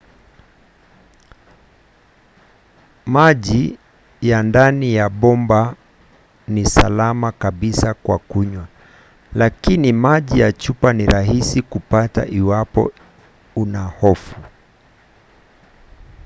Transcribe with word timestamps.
maji 3.05 3.77
ya 4.21 4.43
ndani 4.43 4.93
ya 4.95 5.09
bomba 5.09 5.75
ni 6.47 6.65
salama 6.65 7.31
kabisa 7.31 7.93
kwa 7.93 8.17
kunywa 8.19 8.67
lakini 9.33 9.93
maji 9.93 10.39
ya 10.39 10.51
chupa 10.51 10.93
ni 10.93 11.05
rahisi 11.05 11.61
kupata 11.61 12.25
iwapo 12.25 12.91
una 13.55 13.83
hofu 13.83 14.35